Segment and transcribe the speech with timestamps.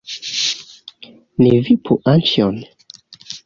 [1.45, 2.61] Ni vipu Anĉjon!